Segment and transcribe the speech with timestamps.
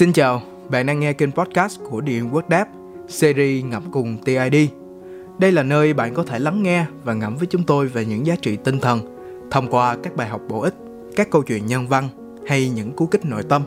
[0.00, 2.68] Xin chào, bạn đang nghe kênh podcast của Điện Quốc Đáp,
[3.08, 4.70] series ngập cùng TID.
[5.38, 8.26] Đây là nơi bạn có thể lắng nghe và ngẫm với chúng tôi về những
[8.26, 9.00] giá trị tinh thần
[9.50, 10.74] thông qua các bài học bổ ích,
[11.16, 12.08] các câu chuyện nhân văn
[12.46, 13.62] hay những cú kích nội tâm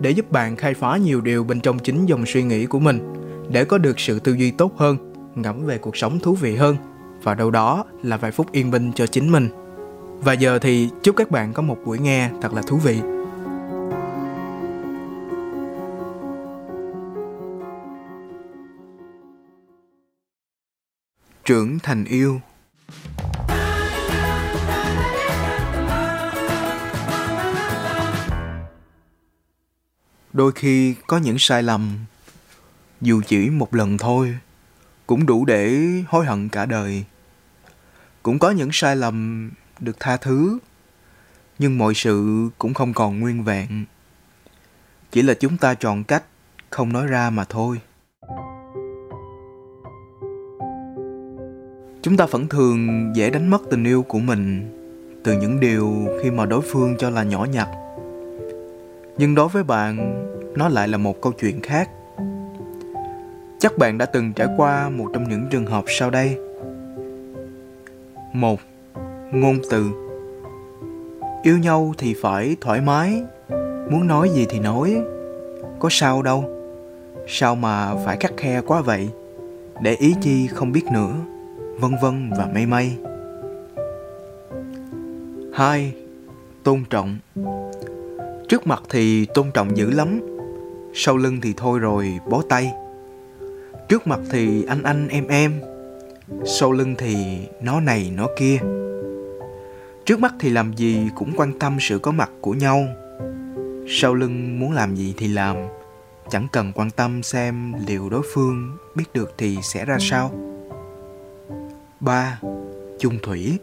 [0.00, 3.12] để giúp bạn khai phá nhiều điều bên trong chính dòng suy nghĩ của mình
[3.50, 6.76] để có được sự tư duy tốt hơn, ngẫm về cuộc sống thú vị hơn
[7.22, 9.48] và đâu đó là vài phút yên bình cho chính mình.
[10.20, 13.00] Và giờ thì chúc các bạn có một buổi nghe thật là thú vị.
[21.44, 22.40] Trưởng thành yêu.
[30.32, 31.98] Đôi khi có những sai lầm,
[33.00, 34.38] dù chỉ một lần thôi,
[35.06, 37.04] cũng đủ để hối hận cả đời.
[38.22, 40.58] Cũng có những sai lầm được tha thứ,
[41.58, 43.84] nhưng mọi sự cũng không còn nguyên vẹn.
[45.10, 46.24] Chỉ là chúng ta chọn cách
[46.70, 47.80] không nói ra mà thôi.
[52.02, 54.62] Chúng ta vẫn thường dễ đánh mất tình yêu của mình
[55.22, 57.68] từ những điều khi mà đối phương cho là nhỏ nhặt.
[59.18, 60.22] Nhưng đối với bạn,
[60.56, 61.90] nó lại là một câu chuyện khác.
[63.58, 66.36] Chắc bạn đã từng trải qua một trong những trường hợp sau đây.
[68.32, 68.60] Một,
[69.32, 69.86] ngôn từ.
[71.42, 73.22] Yêu nhau thì phải thoải mái,
[73.90, 75.02] muốn nói gì thì nói.
[75.78, 76.44] Có sao đâu.
[77.28, 79.08] Sao mà phải khắc khe quá vậy?
[79.82, 81.14] Để ý chi không biết nữa
[81.80, 82.96] vân vân và mây mây.
[85.54, 85.94] Hai,
[86.64, 87.18] tôn trọng.
[88.48, 90.20] Trước mặt thì tôn trọng dữ lắm,
[90.94, 92.72] sau lưng thì thôi rồi bó tay.
[93.88, 95.60] Trước mặt thì anh anh em em,
[96.44, 97.16] sau lưng thì
[97.62, 98.58] nó này nó kia.
[100.04, 102.84] Trước mắt thì làm gì cũng quan tâm sự có mặt của nhau.
[103.88, 105.56] Sau lưng muốn làm gì thì làm,
[106.30, 110.51] chẳng cần quan tâm xem liệu đối phương biết được thì sẽ ra sao.
[112.02, 112.38] 3.
[112.98, 113.58] Chung thủy.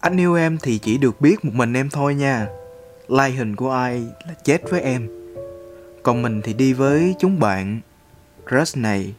[0.00, 2.48] Anh yêu em thì chỉ được biết một mình em thôi nha.
[3.08, 5.08] Like hình của ai là chết với em.
[6.02, 7.80] Còn mình thì đi với chúng bạn
[8.50, 9.14] Crush này,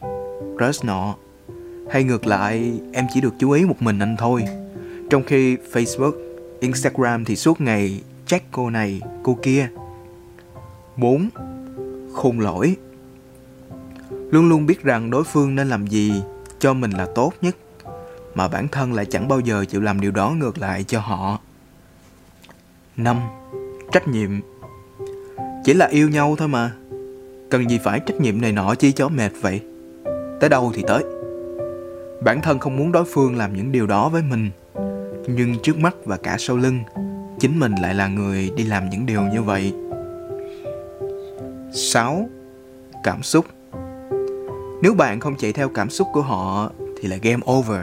[0.58, 1.14] crush nọ.
[1.90, 4.44] Hay ngược lại em chỉ được chú ý một mình anh thôi.
[5.10, 6.12] Trong khi Facebook,
[6.60, 9.68] Instagram thì suốt ngày check cô này, cô kia.
[10.96, 11.28] 4.
[12.12, 12.76] Khôn lỗi.
[14.10, 16.12] Luôn luôn biết rằng đối phương nên làm gì
[16.58, 17.56] cho mình là tốt nhất
[18.34, 21.38] mà bản thân lại chẳng bao giờ chịu làm điều đó ngược lại cho họ.
[22.96, 23.20] 5.
[23.92, 24.30] Trách nhiệm
[25.64, 26.72] Chỉ là yêu nhau thôi mà
[27.50, 29.60] Cần gì phải trách nhiệm này nọ chi cho mệt vậy
[30.40, 31.04] Tới đâu thì tới
[32.24, 34.50] Bản thân không muốn đối phương làm những điều đó với mình
[35.26, 36.78] Nhưng trước mắt và cả sau lưng,
[37.38, 39.72] Chính mình lại là người đi làm những điều như vậy
[41.72, 42.28] 6.
[43.04, 43.46] Cảm xúc
[44.82, 46.70] Nếu bạn không chạy theo cảm xúc của họ,
[47.00, 47.80] Thì là game over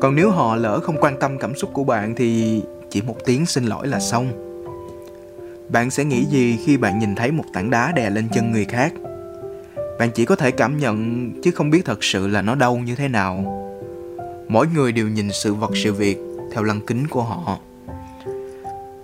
[0.00, 3.46] còn nếu họ lỡ không quan tâm cảm xúc của bạn thì chỉ một tiếng
[3.46, 4.28] xin lỗi là xong.
[5.68, 8.64] Bạn sẽ nghĩ gì khi bạn nhìn thấy một tảng đá đè lên chân người
[8.64, 8.92] khác?
[9.98, 12.94] Bạn chỉ có thể cảm nhận, chứ không biết thật sự là nó đau như
[12.94, 13.62] thế nào.
[14.48, 16.18] Mỗi người đều nhìn sự vật sự việc
[16.52, 17.58] theo lăng kính của họ.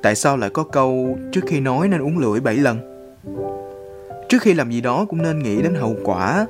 [0.03, 2.93] Tại sao lại có câu, trước khi nói nên uống lưỡi bảy lần
[4.33, 6.47] trước khi làm gì đó cũng nên nghĩ đến hậu quả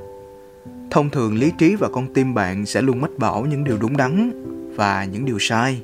[0.93, 3.97] thông thường lý trí và con tim bạn sẽ luôn mách bảo những điều đúng
[3.97, 4.31] đắn
[4.75, 5.81] và những điều sai,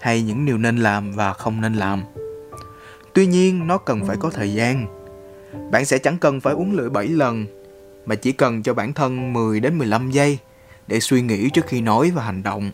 [0.00, 2.02] hay những điều nên làm và không nên làm.
[3.12, 4.86] Tuy nhiên, nó cần phải có thời gian.
[5.70, 7.46] Bạn sẽ chẳng cần phải uống lưỡi 7 lần,
[8.06, 10.38] mà chỉ cần cho bản thân 10 đến 15 giây
[10.86, 12.70] để suy nghĩ trước khi nói và hành động.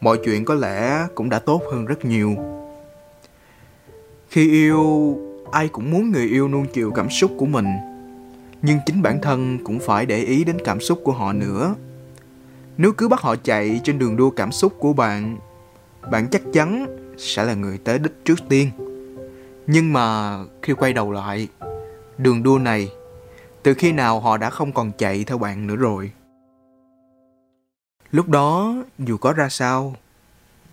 [0.00, 2.36] Mọi chuyện có lẽ cũng đã tốt hơn rất nhiều.
[4.28, 5.16] Khi yêu,
[5.52, 7.66] ai cũng muốn người yêu nuông chiều cảm xúc của mình
[8.62, 11.74] nhưng chính bản thân cũng phải để ý đến cảm xúc của họ nữa.
[12.76, 15.38] Nếu cứ bắt họ chạy trên đường đua cảm xúc của bạn
[16.10, 16.86] bạn chắc chắn
[17.18, 18.70] sẽ là người tới đích trước tiên.
[19.66, 21.48] Nhưng mà khi quay đầu lại,
[22.18, 22.92] đường đua này,
[23.62, 26.12] từ khi nào họ đã không còn chạy theo bạn nữa rồi?
[28.10, 29.94] Lúc đó, dù có ra sao,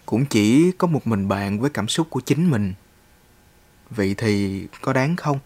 [0.06, 2.74] cũng chỉ có một mình bạn với cảm xúc của chính mình.
[3.90, 5.40] Vậy thì có đáng không?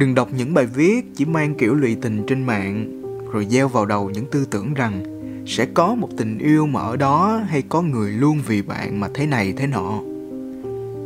[0.00, 3.02] Đừng đọc những bài viết chỉ mang kiểu lụy tình trên mạng
[3.32, 5.02] rồi gieo vào đầu những tư tưởng rằng
[5.46, 9.08] sẽ có một tình yêu mà ở đó hay có người luôn vì bạn mà
[9.14, 10.00] thế này thế nọ.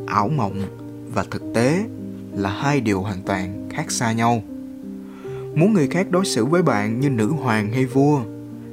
[0.07, 0.63] Ảo mộng
[1.15, 1.85] và thực tế
[2.33, 4.43] là hai điều hoàn toàn khác xa nhau.
[5.55, 8.21] Muốn người khác đối xử với bạn như nữ hoàng hay vua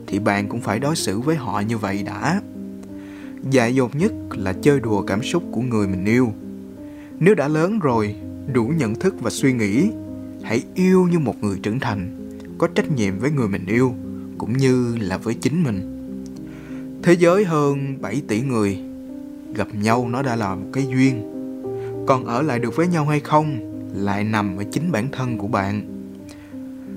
[0.08, 2.42] thì bạn cũng phải đối xử với họ như vậy đã.
[3.52, 6.32] Dại dột nhất là chơi đùa cảm xúc của người mình yêu.
[7.20, 8.16] Nếu đã lớn rồi,
[8.54, 9.92] đủ nhận thức và suy nghĩ,
[10.44, 13.94] hãy yêu như một người trưởng thành, có trách nhiệm với người mình yêu
[14.38, 15.98] cũng như là với chính mình.
[17.04, 18.80] Thế giới hơn 7 tỷ người,
[19.56, 21.24] gặp nhau nó đã là một cái duyên.
[22.08, 23.60] Còn ở lại được với nhau hay không
[23.96, 25.82] lại nằm ở chính bản thân của bạn.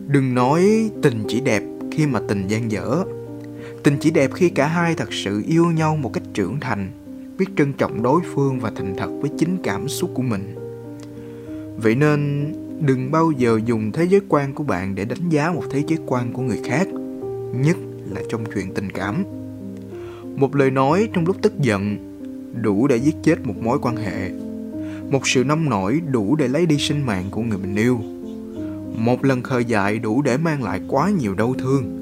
[0.06, 3.04] Đừng nói tình chỉ đẹp khi mà tình gian dở
[3.84, 6.90] tình chỉ đẹp khi cả hai thật sự yêu nhau một cách trưởng thành
[7.38, 10.54] biết trân trọng đối phương và thành thật với chính cảm xúc của mình
[11.76, 15.62] vậy nên đừng bao giờ dùng thế giới quan của bạn để đánh giá một
[15.70, 16.88] thế giới quan của người khác,
[17.54, 17.76] nhất
[18.10, 19.24] là trong chuyện tình cảm.
[20.36, 21.96] Một lời nói trong lúc tức giận
[22.62, 24.30] đủ để giết chết một mối quan hệ.
[25.10, 27.98] Một sự nông nổi đủ để lấy đi sinh mạng của người mình yêu.
[28.96, 32.00] Một lần khờ dại đủ để mang lại quá nhiều đau thương.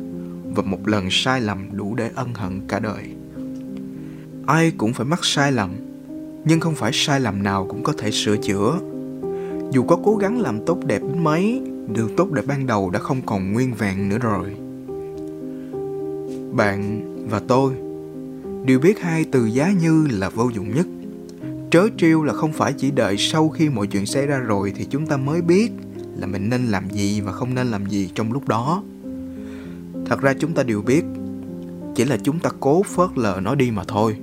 [0.54, 3.04] Và một lần sai lầm đủ để ân hận cả đời.
[4.46, 5.70] Ai cũng phải mắc sai lầm,
[6.44, 8.78] nhưng không phải sai lầm nào cũng có thể sửa chữa
[9.72, 11.62] dù có cố gắng làm tốt đẹp đến mấy,
[11.94, 14.54] điều tốt đẹp ban đầu đã không còn nguyên vẹn nữa rồi.
[16.52, 17.72] Bạn và tôi
[18.64, 20.86] đều biết hai từ giá như là vô dụng nhất.
[21.70, 24.86] Trớ trêu là không phải chỉ đợi sau khi mọi chuyện xảy ra rồi thì
[24.90, 25.70] chúng ta mới biết
[26.16, 28.82] là mình nên làm gì và không nên làm gì trong lúc đó.
[30.06, 31.04] Thật ra chúng ta đều biết,
[31.94, 34.16] chỉ là chúng ta cố phớt lờ nó đi mà thôi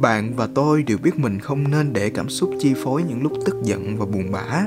[0.00, 3.32] bạn và tôi đều biết mình không nên để cảm xúc chi phối những lúc
[3.44, 4.66] tức giận và buồn bã.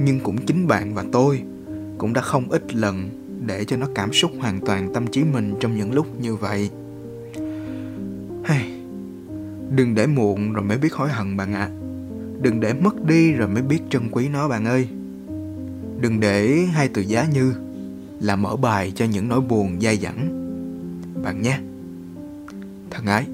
[0.00, 1.42] Nhưng cũng chính bạn và tôi
[1.98, 3.08] cũng đã không ít lần
[3.46, 6.70] để cho nó cảm xúc hoàn toàn tâm trí mình trong những lúc như vậy.
[8.44, 8.72] Hey,
[9.76, 11.60] đừng để muộn rồi mới biết hối hận bạn ạ.
[11.60, 11.70] À.
[12.42, 14.88] đừng để mất đi rồi mới biết trân quý nó bạn ơi.
[16.00, 17.54] Đừng để hai từ giá như
[18.20, 20.28] là mở bài cho những nỗi buồn dai dẳng.
[21.22, 21.58] Bạn nhé.
[22.90, 23.26] Thân ái.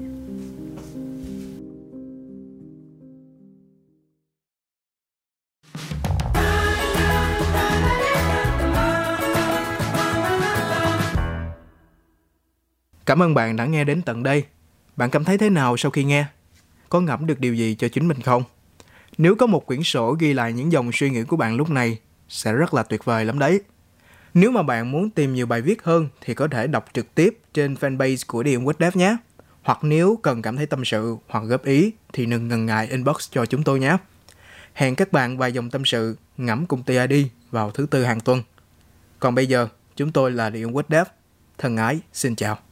[13.11, 14.43] Cảm ơn bạn đã nghe đến tận đây.
[14.95, 16.25] Bạn cảm thấy thế nào sau khi nghe?
[16.89, 18.43] Có ngẫm được điều gì cho chính mình không?
[19.17, 21.99] Nếu có một quyển sổ ghi lại những dòng suy nghĩ của bạn lúc này,
[22.29, 23.61] sẽ rất là tuyệt vời lắm đấy.
[24.33, 27.39] Nếu mà bạn muốn tìm nhiều bài viết hơn thì có thể đọc trực tiếp
[27.53, 29.17] trên fanpage của Điền Quýt Dev nhé.
[29.61, 33.31] Hoặc nếu cần cảm thấy tâm sự hoặc góp ý thì đừng ngần ngại inbox
[33.31, 33.97] cho chúng tôi nhé.
[34.73, 38.43] Hẹn các bạn vài dòng tâm sự ngẫm cùng TID vào thứ tư hàng tuần.
[39.19, 41.07] Còn bây giờ, chúng tôi là Điền Quýt Dev.
[41.57, 42.70] Thân ái, xin chào.